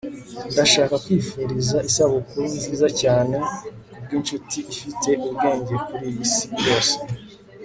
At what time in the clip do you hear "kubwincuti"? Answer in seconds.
3.91-4.57